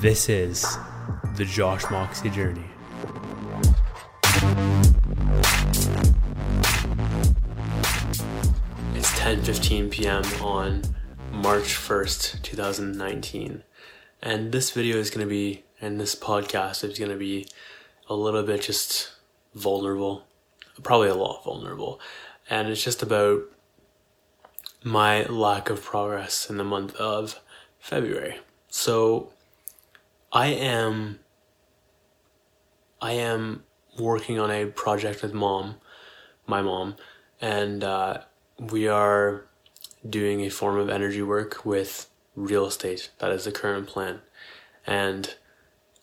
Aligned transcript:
This 0.00 0.28
is 0.28 0.78
the 1.34 1.44
Josh 1.44 1.82
Moxie 1.90 2.30
journey. 2.30 2.70
It's 8.94 9.10
10:15 9.18 9.90
p.m. 9.90 10.22
on 10.40 10.82
March 11.32 11.74
1st, 11.74 12.42
2019. 12.42 13.64
And 14.22 14.52
this 14.52 14.70
video 14.70 14.98
is 14.98 15.10
going 15.10 15.26
to 15.26 15.28
be 15.28 15.64
and 15.80 16.00
this 16.00 16.14
podcast 16.14 16.84
is 16.84 16.96
going 16.96 17.10
to 17.10 17.16
be 17.16 17.48
a 18.08 18.14
little 18.14 18.44
bit 18.44 18.62
just 18.62 19.16
vulnerable, 19.52 20.28
probably 20.84 21.08
a 21.08 21.16
lot 21.16 21.42
vulnerable. 21.42 21.98
And 22.48 22.68
it's 22.68 22.84
just 22.84 23.02
about 23.02 23.42
my 24.84 25.24
lack 25.24 25.70
of 25.70 25.82
progress 25.82 26.48
in 26.48 26.56
the 26.56 26.62
month 26.62 26.94
of 26.94 27.40
February. 27.80 28.38
So 28.70 29.32
I 30.32 30.48
am 30.48 31.20
I 33.00 33.12
am 33.12 33.64
working 33.98 34.38
on 34.38 34.50
a 34.50 34.66
project 34.66 35.22
with 35.22 35.32
mom, 35.32 35.76
my 36.46 36.62
mom, 36.62 36.96
and 37.40 37.82
uh, 37.82 38.22
we 38.58 38.88
are 38.88 39.46
doing 40.08 40.40
a 40.42 40.50
form 40.50 40.76
of 40.78 40.88
energy 40.88 41.22
work 41.22 41.64
with 41.64 42.10
real 42.34 42.66
estate. 42.66 43.10
That 43.18 43.32
is 43.32 43.44
the 43.44 43.52
current 43.52 43.86
plan. 43.86 44.20
And 44.86 45.34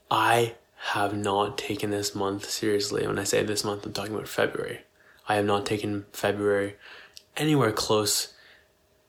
I 0.09 0.55
have 0.93 1.15
not 1.15 1.57
taken 1.57 1.91
this 1.91 2.15
month 2.15 2.49
seriously. 2.49 3.07
When 3.07 3.19
I 3.19 3.23
say 3.23 3.43
this 3.43 3.63
month, 3.63 3.85
I'm 3.85 3.93
talking 3.93 4.13
about 4.13 4.27
February. 4.27 4.81
I 5.27 5.35
have 5.35 5.45
not 5.45 5.65
taken 5.65 6.05
February 6.13 6.75
anywhere 7.35 7.71
close 7.71 8.33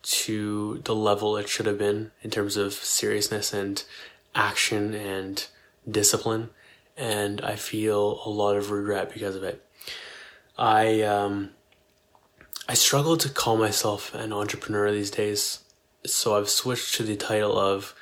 to 0.03 0.81
the 0.85 0.95
level 0.95 1.37
it 1.37 1.49
should 1.49 1.67
have 1.67 1.79
been 1.79 2.13
in 2.23 2.31
terms 2.31 2.57
of 2.57 2.73
seriousness 2.73 3.53
and 3.53 3.83
action 4.37 4.95
and 4.95 5.47
discipline. 5.91 6.51
And 6.97 7.41
I 7.41 7.57
feel 7.57 8.21
a 8.25 8.31
lot 8.31 8.57
of 8.57 8.71
regret 8.71 9.13
because 9.13 9.35
of 9.35 9.43
it. 9.43 9.65
I, 10.57 11.03
um, 11.03 11.51
I 12.69 12.75
struggle 12.75 13.17
to 13.19 13.29
call 13.29 13.57
myself 13.57 14.15
an 14.15 14.33
entrepreneur 14.33 14.91
these 14.91 15.11
days. 15.11 15.61
So 16.05 16.37
I've 16.37 16.49
switched 16.49 16.95
to 16.95 17.03
the 17.03 17.17
title 17.17 17.59
of 17.59 17.95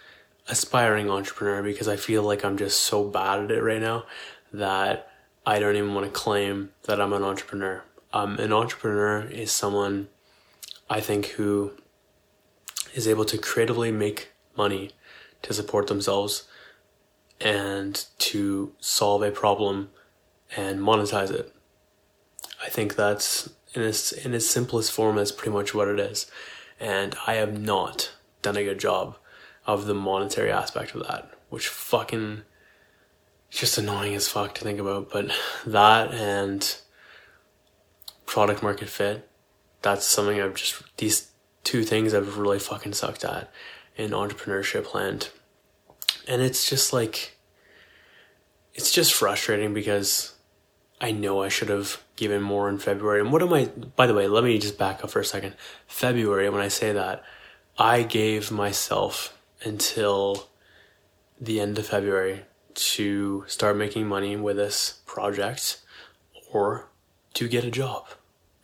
aspiring 0.48 1.11
entrepreneur 1.11 1.62
because 1.62 1.89
I 1.89 1.97
feel 1.97 2.22
like 2.22 2.44
I'm 2.44 2.56
just 2.56 2.81
so 2.81 3.05
bad 3.05 3.41
at 3.41 3.50
it 3.50 3.62
right 3.62 3.81
now 3.81 4.05
that 4.53 5.11
I 5.47 5.59
don't 5.59 5.77
even 5.77 5.94
want 5.94 6.06
to 6.06 6.12
claim 6.12 6.70
that 6.84 7.00
I'm 7.00 7.12
an 7.12 7.22
entrepreneur. 7.22 7.83
Um, 8.12 8.39
an 8.39 8.53
entrepreneur 8.53 9.22
is 9.22 9.50
someone 9.50 10.09
I 10.89 11.00
think 11.00 11.27
who 11.27 11.72
is 12.94 13.09
able 13.09 13.25
to 13.25 13.39
creatively 13.39 13.91
make 13.91 14.31
money 14.56 14.91
to 15.45 15.55
support 15.55 15.87
themselves 15.87 16.45
and 17.41 18.06
to 18.19 18.73
solve 18.81 19.23
a 19.23 19.31
problem 19.31 19.91
and 20.56 20.81
monetize 20.81 21.31
it. 21.31 21.55
I 22.62 22.69
think 22.69 22.97
that's 22.97 23.50
in 23.75 23.83
its 23.83 24.12
in 24.12 24.34
its 24.34 24.48
simplest 24.48 24.92
form 24.92 25.17
that's 25.17 25.33
pretty 25.33 25.53
much 25.53 25.75
what 25.75 25.89
it 25.89 26.00
is. 26.00 26.31
And 26.81 27.15
I 27.27 27.34
have 27.34 27.59
not 27.59 28.12
done 28.42 28.56
a 28.56 28.65
good 28.65 28.81
job 28.81 29.17
of 29.67 29.87
the 29.87 29.95
monetary 29.95 30.50
aspect 30.50 30.95
of 30.95 31.06
that, 31.06 31.31
which 31.50 31.69
fucking 31.69 32.42
just 33.50 33.78
annoying 33.78 34.15
as 34.15 34.28
fuck 34.28 34.55
to 34.55 34.62
think 34.62 34.81
about. 34.81 35.11
But 35.11 35.31
that 35.67 36.12
and 36.12 36.77
product 38.27 38.62
market 38.62 38.89
fit, 38.89 39.28
that's 39.83 40.06
something 40.06 40.41
I've 40.41 40.55
just 40.55 40.83
these 40.97 41.31
two 41.65 41.83
things 41.83 42.15
I've 42.15 42.39
really 42.39 42.59
fucking 42.59 42.95
sucked 42.95 43.25
at 43.25 43.50
in 43.97 44.11
entrepreneurship 44.11 44.95
land. 44.95 45.31
And 46.27 46.42
it's 46.42 46.69
just 46.69 46.92
like, 46.92 47.37
it's 48.75 48.91
just 48.91 49.14
frustrating 49.14 49.75
because 49.75 50.34
I 51.00 51.12
know 51.12 51.42
I 51.42 51.48
should 51.48 51.69
have 51.69 52.03
given 52.17 52.42
more 52.42 52.69
in 52.69 52.78
February. 52.78 53.20
And 53.20 53.33
what 53.33 53.42
am 53.42 53.53
I, 53.53 53.66
by 53.97 54.06
the 54.06 54.15
way, 54.15 54.27
let 54.27 54.44
me 54.44 54.59
just 54.59 54.78
back 54.78 55.05
up 55.05 55.10
for 55.10 55.21
a 55.21 55.25
second. 55.25 55.55
February, 55.87 56.49
when 56.49 56.60
I 56.60 56.69
say 56.69 56.93
that, 56.93 57.22
I 57.77 58.03
gave 58.03 58.50
myself 58.50 59.37
until 59.65 60.49
the 61.41 61.61
end 61.61 61.78
of 61.78 61.87
February 61.87 62.43
to 62.75 63.44
start 63.47 63.76
making 63.76 64.06
money 64.06 64.37
with 64.37 64.56
this 64.56 65.00
project 65.06 65.81
or 66.53 66.88
to 67.34 67.49
get 67.49 67.65
a 67.65 67.71
job. 67.71 68.06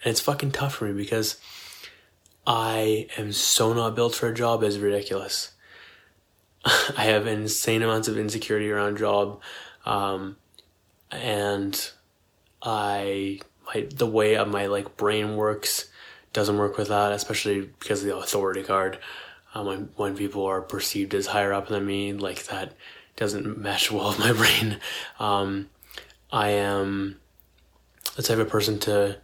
And 0.05 0.13
it's 0.13 0.21
fucking 0.21 0.53
tough 0.53 0.77
for 0.77 0.87
me 0.87 0.93
because 0.93 1.37
I 2.51 3.07
am 3.17 3.31
so 3.31 3.73
not 3.73 3.95
built 3.95 4.17
for 4.17 4.27
a 4.27 4.35
job 4.35 4.65
is 4.65 4.81
ridiculous. 4.81 5.53
I 6.65 7.05
have 7.05 7.29
insane 7.29 7.81
amounts 7.81 8.09
of 8.09 8.19
insecurity 8.19 8.69
around 8.73 8.99
job, 8.99 9.41
um, 9.87 10.37
and 11.13 11.91
I 12.61 13.39
my 13.67 13.87
the 13.95 14.09
way 14.09 14.35
of 14.35 14.49
my 14.49 14.67
like 14.67 14.97
brain 14.97 15.37
works 15.37 15.91
doesn't 16.33 16.59
work 16.59 16.77
with 16.77 16.89
that, 16.89 17.13
especially 17.13 17.71
because 17.79 18.01
of 18.01 18.09
the 18.09 18.17
authority 18.17 18.65
card. 18.65 18.99
Um, 19.55 19.67
when 19.67 19.91
when 19.95 20.17
people 20.17 20.45
are 20.45 20.61
perceived 20.61 21.15
as 21.15 21.29
higher 21.29 21.53
up 21.53 21.69
than 21.69 21.87
me, 21.87 22.13
like 22.15 22.47
that 22.47 22.75
doesn't 23.15 23.59
mesh 23.63 23.93
well 23.93 24.09
with 24.09 24.19
my 24.19 24.33
brain. 24.33 24.81
Um, 25.21 25.71
I 26.33 26.49
am 26.49 27.21
the 28.17 28.25
type 28.25 28.39
of 28.39 28.49
person 28.49 28.81
to 28.81 29.21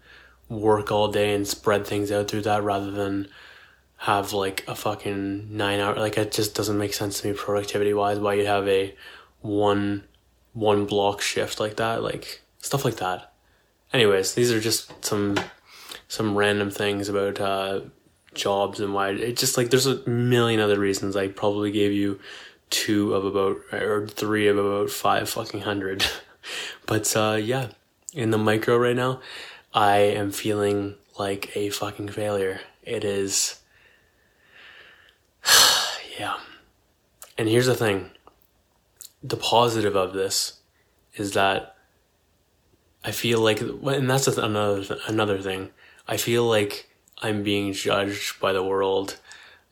work 0.48 0.92
all 0.92 1.08
day 1.08 1.34
and 1.34 1.46
spread 1.46 1.86
things 1.86 2.12
out 2.12 2.28
through 2.28 2.42
that 2.42 2.62
rather 2.62 2.90
than 2.90 3.28
have 3.98 4.32
like 4.32 4.64
a 4.68 4.74
fucking 4.74 5.56
nine 5.56 5.80
hour 5.80 5.96
like 5.96 6.18
it 6.18 6.30
just 6.30 6.54
doesn't 6.54 6.78
make 6.78 6.92
sense 6.92 7.20
to 7.20 7.28
me 7.28 7.36
productivity 7.36 7.94
wise 7.94 8.18
why 8.18 8.34
you'd 8.34 8.46
have 8.46 8.68
a 8.68 8.94
one 9.40 10.04
one 10.52 10.84
block 10.84 11.20
shift 11.20 11.58
like 11.58 11.76
that 11.76 12.02
like 12.02 12.42
stuff 12.58 12.84
like 12.84 12.96
that. 12.96 13.32
Anyways 13.92 14.34
these 14.34 14.52
are 14.52 14.60
just 14.60 15.04
some 15.04 15.38
some 16.08 16.36
random 16.36 16.70
things 16.70 17.08
about 17.08 17.40
uh 17.40 17.80
jobs 18.34 18.80
and 18.80 18.92
why 18.92 19.10
it 19.10 19.36
just 19.36 19.56
like 19.56 19.70
there's 19.70 19.86
a 19.86 20.06
million 20.08 20.60
other 20.60 20.78
reasons. 20.78 21.16
I 21.16 21.28
probably 21.28 21.72
gave 21.72 21.92
you 21.92 22.20
two 22.68 23.14
of 23.14 23.24
about 23.24 23.56
or 23.72 24.06
three 24.06 24.46
of 24.48 24.58
about 24.58 24.90
five 24.90 25.28
fucking 25.28 25.62
hundred. 25.62 26.04
But 26.86 27.16
uh 27.16 27.40
yeah 27.42 27.70
in 28.14 28.30
the 28.30 28.38
micro 28.38 28.76
right 28.76 28.94
now 28.94 29.20
I 29.76 29.98
am 29.98 30.30
feeling 30.30 30.94
like 31.18 31.54
a 31.54 31.68
fucking 31.68 32.08
failure. 32.08 32.60
It 32.82 33.04
is. 33.04 33.60
yeah. 36.18 36.38
And 37.36 37.46
here's 37.46 37.66
the 37.66 37.74
thing 37.74 38.10
the 39.22 39.36
positive 39.36 39.94
of 39.94 40.14
this 40.14 40.60
is 41.16 41.32
that 41.32 41.76
I 43.04 43.10
feel 43.10 43.40
like, 43.40 43.60
and 43.60 44.08
that's 44.08 44.26
another 44.28 44.96
another 45.06 45.42
thing. 45.42 45.68
I 46.08 46.16
feel 46.16 46.44
like 46.44 46.88
I'm 47.18 47.42
being 47.42 47.74
judged 47.74 48.40
by 48.40 48.54
the 48.54 48.64
world 48.64 49.18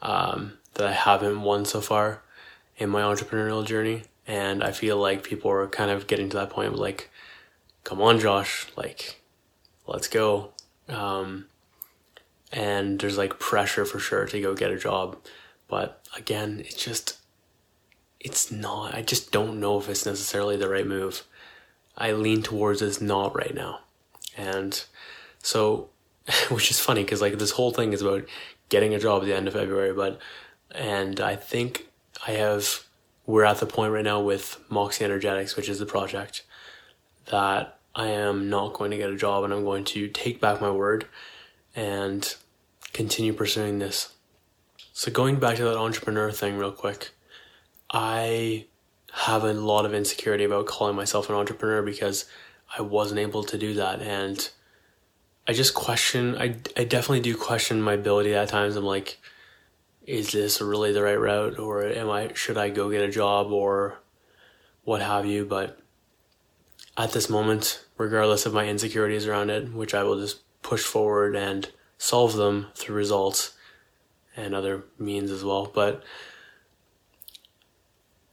um, 0.03 0.59
that 0.75 0.87
I 0.87 0.93
haven't 0.93 1.41
won 1.41 1.65
so 1.65 1.81
far 1.81 2.23
in 2.77 2.91
my 2.91 3.01
entrepreneurial 3.01 3.65
journey, 3.65 4.03
and 4.27 4.63
I 4.63 4.73
feel 4.73 4.99
like 4.99 5.23
people 5.23 5.51
are 5.51 5.67
kind 5.67 5.91
of 5.91 6.07
getting 6.07 6.29
to 6.29 6.37
that 6.37 6.51
point 6.51 6.69
of 6.69 6.79
like, 6.79 7.11
"Come 7.85 8.03
on, 8.03 8.19
Josh! 8.19 8.67
Like, 8.77 9.24
let's 9.87 10.09
go. 10.09 10.51
Um, 10.89 11.47
and 12.53 13.01
there's 13.01 13.19
like 13.19 13.39
pressure 13.39 13.85
for 13.85 13.99
sure 13.99 14.27
to 14.27 14.41
go 14.41 14.55
get 14.55 14.71
a 14.71 14.79
job. 14.79 15.17
But 15.69 16.03
again, 16.17 16.61
it's 16.61 16.83
just, 16.83 17.19
it's 18.21 18.51
not, 18.51 18.95
I 18.95 19.03
just 19.03 19.33
don't 19.33 19.61
know 19.61 19.79
if 19.79 19.89
it's 19.89 20.07
necessarily 20.07 20.57
the 20.57 20.69
right 20.69 20.87
move. 20.87 21.25
I 21.97 22.13
lean 22.13 22.43
towards 22.43 22.83
it's 22.83 23.01
not 23.01 23.37
right 23.37 23.55
now. 23.55 23.81
And 24.37 24.85
so, 25.43 25.89
which 26.49 26.71
is 26.71 26.81
funny 26.81 27.03
because 27.03 27.21
like 27.21 27.39
this 27.39 27.53
whole 27.53 27.73
thing 27.73 27.93
is 27.93 28.03
about 28.03 28.25
getting 28.69 28.95
a 28.95 29.01
job 29.01 29.23
at 29.23 29.27
the 29.27 29.35
end 29.35 29.49
of 29.49 29.55
February, 29.55 29.93
but, 29.93 30.19
and 30.71 31.21
I 31.21 31.37
think 31.37 31.89
I 32.27 32.33
have, 32.33 32.85
we're 33.27 33.45
at 33.45 33.59
the 33.59 33.67
point 33.67 33.93
right 33.93 34.05
now 34.05 34.21
with 34.21 34.59
Moxie 34.69 35.05
Energetics, 35.05 35.57
which 35.57 35.69
is 35.69 35.79
the 35.79 35.87
project 35.87 36.43
that 37.27 37.79
I 37.95 38.09
am 38.09 38.51
not 38.51 38.73
going 38.73 38.91
to 38.91 38.97
get 38.97 39.11
a 39.11 39.17
job 39.17 39.45
and 39.45 39.53
I'm 39.53 39.65
going 39.65 39.85
to 39.85 40.09
take 40.09 40.41
back 40.41 40.61
my 40.61 40.71
word 40.71 41.07
and 41.77 42.35
continue 42.93 43.33
pursuing 43.33 43.79
this. 43.79 44.13
So, 44.93 45.11
going 45.11 45.41
back 45.41 45.57
to 45.57 45.65
that 45.65 45.77
entrepreneur 45.77 46.31
thing, 46.31 46.57
real 46.57 46.73
quick, 46.73 47.11
I 47.91 48.67
have 49.13 49.45
a 49.45 49.53
lot 49.53 49.87
of 49.87 49.95
insecurity 49.95 50.45
about 50.45 50.67
calling 50.67 50.97
myself 50.97 51.29
an 51.29 51.37
entrepreneur 51.37 51.83
because 51.83 52.25
I 52.77 52.83
wasn't 52.83 53.21
able 53.21 53.45
to 53.45 53.59
do 53.59 53.75
that. 53.75 54.03
And 54.03 54.49
I 55.47 55.53
just 55.53 55.75
question, 55.75 56.37
I, 56.37 56.57
I 56.77 56.85
definitely 56.85 57.21
do 57.21 57.37
question 57.37 57.81
my 57.81 57.95
ability 57.95 58.35
at 58.35 58.49
times. 58.49 58.77
I'm 58.77 58.85
like, 58.85 59.19
is 60.07 60.33
this 60.33 60.61
really 60.61 60.93
the 60.93 61.03
right 61.03 61.19
route 61.19 61.59
or 61.59 61.85
am 61.85 62.11
I, 62.11 62.33
should 62.35 62.59
I 62.59 62.71
go 62.71 62.91
get 62.91 63.03
a 63.03 63.11
job 63.11 63.53
or 63.53 63.99
what 64.83 65.01
have 65.01 65.27
you? 65.27 65.45
But 65.45 65.79
at 66.97 67.13
this 67.13 67.29
moment, 67.29 67.85
regardless 67.99 68.47
of 68.47 68.55
my 68.55 68.67
insecurities 68.67 69.27
around 69.27 69.51
it, 69.51 69.73
which 69.73 69.95
I 69.95 70.03
will 70.03 70.21
just 70.21 70.41
push 70.63 70.83
forward 70.83 71.37
and 71.37 71.69
solve 71.99 72.35
them 72.37 72.69
through 72.75 72.97
results 72.97 73.55
and 74.37 74.55
other 74.55 74.85
means 74.99 75.31
as 75.31 75.45
well. 75.45 75.71
But 75.73 76.03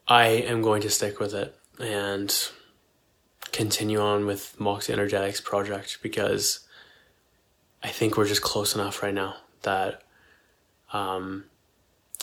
I 0.08 0.26
am 0.28 0.62
going 0.62 0.82
to 0.82 0.90
stick 0.90 1.20
with 1.20 1.34
it 1.34 1.56
and 1.80 2.34
continue 3.52 4.00
on 4.00 4.26
with 4.26 4.60
Moxie 4.60 4.94
Energetics 4.94 5.42
project 5.42 6.00
because 6.02 6.68
I 7.84 7.90
think 7.90 8.18
we're 8.18 8.28
just 8.28 8.42
close 8.42 8.76
enough 8.76 9.02
right 9.02 9.14
now 9.14 9.36
that 9.64 10.04
um, 10.94 11.46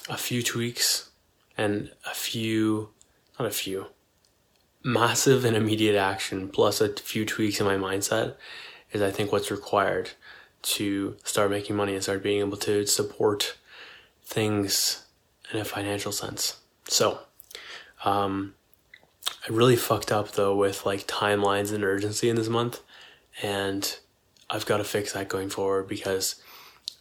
a 0.08 0.16
few 0.16 0.42
tweaks 0.42 1.10
and 1.56 1.90
a 2.06 2.14
few, 2.14 2.90
not 3.38 3.48
a 3.48 3.52
few, 3.52 3.86
massive 4.82 5.44
and 5.44 5.56
immediate 5.56 5.96
action 5.96 6.48
plus 6.48 6.80
a 6.80 6.88
few 6.94 7.24
tweaks 7.24 7.60
in 7.60 7.66
my 7.66 7.76
mindset 7.76 8.36
is 8.92 9.02
I 9.02 9.10
think 9.10 9.32
what's 9.32 9.50
required 9.50 10.10
to 10.60 11.16
start 11.24 11.50
making 11.50 11.76
money 11.76 11.94
and 11.94 12.02
start 12.02 12.22
being 12.22 12.40
able 12.40 12.56
to 12.58 12.86
support 12.86 13.56
things 14.24 15.04
in 15.52 15.58
a 15.58 15.64
financial 15.64 16.12
sense. 16.12 16.58
So, 16.86 17.20
um, 18.04 18.54
I 19.48 19.52
really 19.52 19.76
fucked 19.76 20.12
up 20.12 20.32
though 20.32 20.54
with 20.54 20.86
like 20.86 21.06
timelines 21.06 21.72
and 21.72 21.84
urgency 21.84 22.28
in 22.28 22.36
this 22.36 22.48
month, 22.48 22.80
and 23.42 23.98
I've 24.50 24.66
got 24.66 24.78
to 24.78 24.84
fix 24.84 25.12
that 25.12 25.28
going 25.28 25.50
forward 25.50 25.88
because 25.88 26.36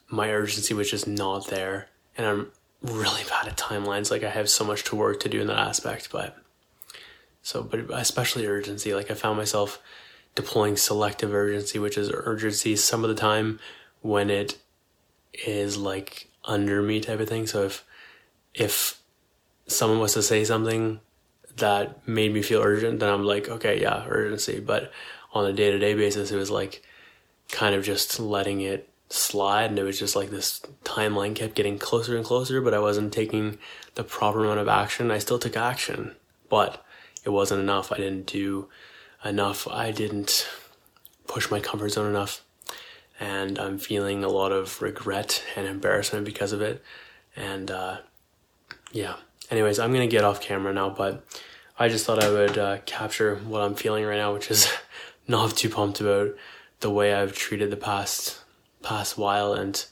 my 0.10 0.32
urgency 0.32 0.74
was 0.74 0.90
just 0.90 1.08
not 1.08 1.48
there, 1.48 1.90
and 2.18 2.28
I'm 2.28 2.52
really 2.82 3.24
bad 3.30 3.48
at 3.48 3.58
timelines. 3.58 4.12
Like 4.12 4.24
I 4.24 4.30
have 4.30 4.50
so 4.50 4.64
much 4.64 4.84
to 4.86 4.96
work 4.96 5.20
to 5.22 5.30
do 5.30 5.42
in 5.42 5.48
that 5.48 5.58
aspect, 5.58 6.10
but 6.12 6.38
so, 7.48 7.64
but 7.64 7.80
especially 7.92 8.46
urgency. 8.46 8.94
Like 8.94 9.10
I 9.10 9.14
found 9.14 9.38
myself 9.38 9.82
deploying 10.36 10.76
selective 10.76 11.34
urgency, 11.34 11.80
which 11.80 11.98
is 11.98 12.12
urgency 12.14 12.76
some 12.76 13.06
of 13.06 13.10
the 13.10 13.16
time 13.16 13.62
when 14.02 14.30
it 14.30 14.58
is 15.32 15.78
like 15.78 16.28
under 16.44 16.82
me 16.82 17.00
type 17.00 17.22
of 17.22 17.30
thing. 17.30 17.48
So 17.48 17.64
if 17.64 17.86
if 18.54 19.02
someone 19.66 20.00
was 20.00 20.14
to 20.16 20.24
say 20.24 20.44
something 20.44 21.00
that 21.56 22.06
made 22.06 22.34
me 22.34 22.42
feel 22.42 22.62
urgent, 22.62 23.00
then 23.00 23.14
I'm 23.14 23.24
like, 23.24 23.48
okay, 23.48 23.80
yeah, 23.80 24.04
urgency. 24.10 24.60
But 24.60 24.92
on 25.34 25.46
a 25.46 25.54
day 25.54 25.72
to 25.72 25.80
day 25.80 25.94
basis, 25.94 26.32
it 26.32 26.36
was 26.36 26.52
like 26.52 26.84
kind 27.50 27.74
of 27.74 27.86
just 27.86 28.20
letting 28.20 28.60
it 28.60 28.90
slide. 29.08 29.70
And 29.70 29.80
it 29.80 29.84
was 29.84 29.98
just 29.98 30.18
like 30.18 30.32
this 30.32 30.60
timeline 30.84 31.34
kept 31.34 31.56
getting 31.56 31.80
closer 31.80 32.18
and 32.18 32.26
closer, 32.26 32.60
but 32.60 32.74
I 32.74 32.80
wasn't 32.80 33.14
taking 33.14 33.58
the 33.96 34.04
proper 34.04 34.44
amount 34.44 34.60
of 34.60 34.68
action. 34.68 35.12
I 35.12 35.20
still 35.20 35.40
took 35.40 35.56
action, 35.56 36.14
but 36.50 36.84
it 37.28 37.34
wasn't 37.34 37.60
enough. 37.60 37.92
I 37.92 37.98
didn't 37.98 38.26
do 38.26 38.70
enough. 39.26 39.68
I 39.68 39.92
didn't 39.92 40.48
push 41.28 41.52
my 41.52 41.60
comfort 41.60 41.90
zone 41.90 42.08
enough. 42.08 42.42
And 43.20 43.60
I'm 43.60 43.80
feeling 43.80 44.24
a 44.24 44.30
lot 44.30 44.54
of 44.54 44.82
regret 44.82 45.44
and 45.58 45.68
embarrassment 45.68 46.24
because 46.24 46.54
of 46.54 46.62
it. 46.62 46.82
And, 47.36 47.70
uh, 47.70 47.98
yeah. 48.94 49.16
Anyways, 49.52 49.78
I'm 49.78 49.92
gonna 49.92 50.08
get 50.08 50.24
off 50.24 50.40
camera 50.40 50.72
now, 50.74 50.90
but 50.90 51.26
I 51.78 51.90
just 51.90 52.06
thought 52.06 52.24
I 52.24 52.30
would 52.30 52.58
uh, 52.58 52.78
capture 52.86 53.36
what 53.36 53.62
I'm 53.62 53.76
feeling 53.76 54.06
right 54.06 54.16
now, 54.16 54.34
which 54.34 54.50
is 54.50 54.72
not 55.28 55.58
too 55.58 55.70
pumped 55.70 56.00
about 56.00 56.34
the 56.80 56.90
way 56.90 57.14
I've 57.14 57.34
treated 57.34 57.72
the 57.72 57.78
past 57.78 58.40
past 58.84 59.18
while 59.18 59.54
and 59.54 59.86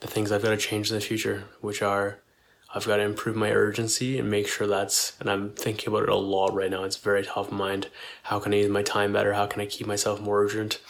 the 0.00 0.06
things 0.06 0.32
I've 0.32 0.42
got 0.42 0.50
to 0.50 0.56
change 0.56 0.90
in 0.90 0.94
the 0.94 1.02
future, 1.02 1.44
which 1.60 1.82
are 1.82 2.20
I've 2.74 2.86
got 2.86 2.96
to 2.96 3.02
improve 3.02 3.34
my 3.34 3.50
urgency 3.50 4.18
and 4.18 4.30
make 4.30 4.46
sure 4.46 4.66
that's, 4.66 5.18
and 5.20 5.30
I'm 5.30 5.50
thinking 5.50 5.88
about 5.88 6.02
it 6.02 6.10
a 6.10 6.16
lot 6.16 6.54
right 6.54 6.70
now. 6.70 6.84
It's 6.84 6.96
very 6.96 7.24
top 7.24 7.46
of 7.46 7.52
mind. 7.52 7.88
How 8.24 8.38
can 8.38 8.52
I 8.52 8.58
use 8.58 8.68
my 8.68 8.82
time 8.82 9.12
better? 9.12 9.32
How 9.32 9.46
can 9.46 9.62
I 9.62 9.66
keep 9.66 9.86
myself 9.86 10.20
more 10.20 10.42
urgent? 10.42 10.80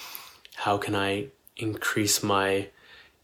How 0.56 0.76
can 0.76 0.96
I 0.96 1.28
increase 1.56 2.22
my 2.22 2.68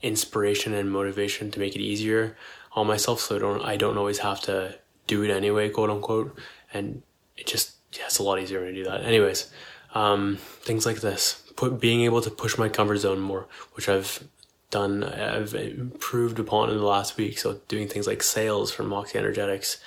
inspiration 0.03 0.73
and 0.73 0.91
motivation 0.91 1.51
to 1.51 1.59
make 1.59 1.75
it 1.75 1.81
easier 1.81 2.37
on 2.73 2.87
myself 2.87 3.21
so 3.21 3.37
I 3.37 3.39
don't, 3.41 3.63
I 3.63 3.77
don't 3.77 3.99
always 3.99 4.19
have 4.19 4.41
to 4.43 4.79
do 5.07 5.23
it 5.23 5.31
anyway, 5.31 5.69
quote 5.69 5.91
unquote. 5.91 6.39
And 6.73 7.03
it 7.37 7.47
just, 7.47 7.75
yeah, 7.93 8.05
it's 8.07 8.19
a 8.19 8.23
lot 8.23 8.39
easier 8.39 8.61
when 8.61 8.69
I 8.69 8.73
do 8.73 8.85
that. 8.85 9.03
Anyways, 9.03 9.51
um, 9.95 10.39
things 10.41 10.87
like 10.87 11.01
this, 11.01 11.43
put, 11.57 11.81
being 11.81 12.03
able 12.03 12.21
to 12.21 12.31
push 12.31 12.57
my 12.57 12.69
comfort 12.69 12.99
zone 12.99 13.21
more, 13.21 13.47
which 13.73 13.89
I've 13.89 14.29
done, 14.71 15.05
I've 15.05 15.55
improved 15.55 16.39
upon 16.39 16.71
in 16.71 16.77
the 16.77 16.85
last 16.85 17.17
week. 17.17 17.39
So 17.39 17.61
doing 17.69 17.89
things 17.89 18.07
like 18.07 18.23
sales 18.23 18.73
for 18.73 18.83
Moxie 18.83 19.19
Energetics 19.19 19.79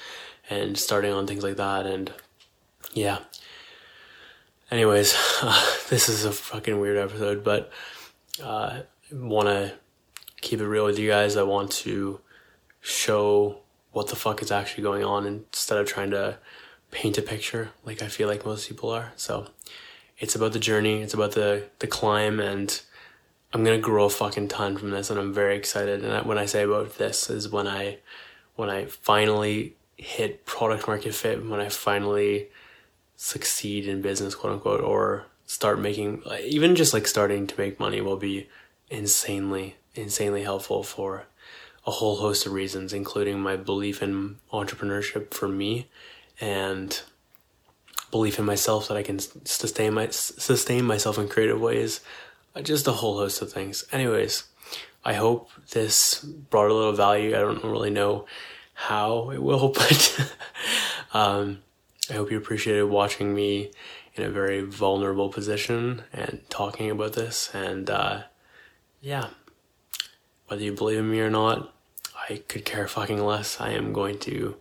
and 0.49 0.77
starting 0.77 1.13
on 1.13 1.27
things 1.27 1.43
like 1.43 1.57
that. 1.57 1.85
And 1.85 2.11
yeah. 2.93 3.19
Anyways, 4.71 5.15
uh, 5.41 5.65
this 5.89 6.09
is 6.09 6.25
a 6.25 6.31
fucking 6.31 6.79
weird 6.79 6.97
episode, 6.97 7.43
but 7.43 7.71
uh, 8.43 8.81
want 9.11 9.47
to 9.47 9.73
keep 10.41 10.59
it 10.59 10.67
real 10.67 10.85
with 10.85 10.99
you 10.99 11.09
guys. 11.09 11.37
I 11.37 11.43
want 11.43 11.71
to 11.71 12.19
show 12.81 13.59
what 13.91 14.07
the 14.07 14.15
fuck 14.15 14.41
is 14.41 14.51
actually 14.51 14.83
going 14.83 15.03
on 15.03 15.25
instead 15.25 15.77
of 15.77 15.87
trying 15.87 16.11
to 16.11 16.37
paint 16.91 17.17
a 17.17 17.21
picture 17.21 17.71
like 17.83 18.01
I 18.01 18.07
feel 18.07 18.27
like 18.27 18.45
most 18.45 18.67
people 18.67 18.89
are. 18.91 19.11
So 19.15 19.47
it's 20.19 20.35
about 20.35 20.53
the 20.53 20.59
journey, 20.59 21.01
it's 21.01 21.13
about 21.13 21.33
the 21.33 21.69
the 21.79 21.87
climb 21.87 22.39
and 22.39 22.79
I'm 23.57 23.63
gonna 23.63 23.79
grow 23.79 24.05
a 24.05 24.09
fucking 24.09 24.49
ton 24.49 24.77
from 24.77 24.91
this, 24.91 25.09
and 25.09 25.19
I'm 25.19 25.33
very 25.33 25.57
excited. 25.57 26.05
And 26.05 26.27
when 26.27 26.37
I 26.37 26.45
say 26.45 26.61
about 26.61 26.99
this 26.99 27.27
is 27.27 27.49
when 27.49 27.67
I 27.67 27.97
when 28.55 28.69
I 28.69 28.85
finally 28.85 29.75
hit 29.97 30.45
product 30.45 30.87
market 30.87 31.15
fit, 31.15 31.43
when 31.43 31.59
I 31.59 31.69
finally 31.69 32.49
succeed 33.15 33.87
in 33.87 34.03
business, 34.03 34.35
quote 34.35 34.53
unquote, 34.53 34.81
or 34.81 35.25
start 35.47 35.79
making 35.79 36.21
even 36.43 36.75
just 36.75 36.93
like 36.93 37.07
starting 37.07 37.47
to 37.47 37.59
make 37.59 37.79
money 37.79 37.99
will 37.99 38.15
be 38.15 38.47
insanely 38.91 39.75
insanely 39.95 40.43
helpful 40.43 40.83
for 40.83 41.25
a 41.87 41.89
whole 41.89 42.17
host 42.17 42.45
of 42.45 42.51
reasons, 42.51 42.93
including 42.93 43.39
my 43.39 43.55
belief 43.55 44.03
in 44.03 44.37
entrepreneurship 44.53 45.33
for 45.33 45.47
me 45.47 45.89
and 46.39 47.01
belief 48.11 48.37
in 48.37 48.45
myself 48.45 48.87
that 48.87 48.97
I 48.97 49.01
can 49.01 49.17
sustain 49.17 49.95
my 49.95 50.09
sustain 50.09 50.85
myself 50.85 51.17
in 51.17 51.27
creative 51.27 51.59
ways 51.59 52.01
just 52.63 52.87
a 52.87 52.91
whole 52.91 53.17
host 53.17 53.41
of 53.41 53.51
things. 53.51 53.85
Anyways, 53.91 54.43
I 55.03 55.13
hope 55.13 55.49
this 55.71 56.19
brought 56.23 56.69
a 56.69 56.73
little 56.73 56.93
value. 56.93 57.35
I 57.35 57.39
don't 57.39 57.63
really 57.63 57.89
know 57.89 58.25
how 58.73 59.31
it 59.31 59.41
will, 59.41 59.69
but 59.73 60.33
um, 61.13 61.59
I 62.09 62.13
hope 62.13 62.31
you 62.31 62.37
appreciated 62.37 62.83
watching 62.83 63.33
me 63.33 63.71
in 64.15 64.23
a 64.23 64.29
very 64.29 64.61
vulnerable 64.61 65.29
position 65.29 66.03
and 66.11 66.41
talking 66.49 66.89
about 66.89 67.13
this. 67.13 67.49
And 67.53 67.89
uh, 67.89 68.23
yeah, 69.01 69.29
whether 70.47 70.63
you 70.63 70.73
believe 70.73 70.99
in 70.99 71.11
me 71.11 71.19
or 71.19 71.29
not, 71.29 71.73
I 72.29 72.43
could 72.47 72.65
care 72.65 72.87
fucking 72.87 73.23
less. 73.23 73.61
I 73.61 73.69
am 73.71 73.93
going 73.93 74.19
to 74.19 74.57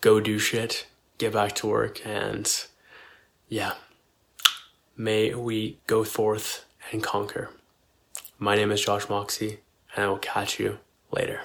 go 0.00 0.18
do 0.20 0.38
shit, 0.38 0.86
get 1.18 1.32
back 1.32 1.54
to 1.56 1.66
work, 1.66 2.04
and 2.06 2.50
yeah, 3.48 3.74
may 4.96 5.34
we 5.34 5.78
go 5.86 6.04
forth 6.04 6.64
and 6.92 7.02
conquer. 7.02 7.50
My 8.38 8.56
name 8.56 8.70
is 8.70 8.80
Josh 8.80 9.08
Moxie, 9.08 9.60
and 9.94 10.04
I 10.04 10.08
will 10.08 10.18
catch 10.18 10.58
you 10.58 10.78
later. 11.12 11.42